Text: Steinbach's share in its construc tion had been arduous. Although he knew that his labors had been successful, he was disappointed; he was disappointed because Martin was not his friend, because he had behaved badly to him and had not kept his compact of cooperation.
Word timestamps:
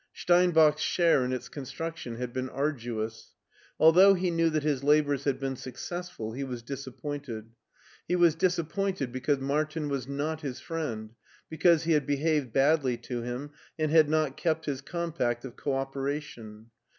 Steinbach's 0.13 0.81
share 0.81 1.23
in 1.23 1.31
its 1.31 1.47
construc 1.47 1.95
tion 1.97 2.15
had 2.15 2.33
been 2.33 2.49
arduous. 2.49 3.35
Although 3.79 4.15
he 4.15 4.31
knew 4.31 4.49
that 4.49 4.63
his 4.63 4.83
labors 4.83 5.25
had 5.25 5.39
been 5.39 5.55
successful, 5.55 6.33
he 6.33 6.43
was 6.43 6.63
disappointed; 6.63 7.51
he 8.07 8.15
was 8.15 8.33
disappointed 8.33 9.11
because 9.11 9.37
Martin 9.37 9.89
was 9.89 10.07
not 10.07 10.41
his 10.41 10.59
friend, 10.59 11.11
because 11.49 11.83
he 11.83 11.91
had 11.91 12.07
behaved 12.07 12.51
badly 12.51 12.97
to 12.97 13.21
him 13.21 13.51
and 13.77 13.91
had 13.91 14.09
not 14.09 14.37
kept 14.37 14.65
his 14.65 14.81
compact 14.81 15.45
of 15.45 15.55
cooperation. 15.55 16.71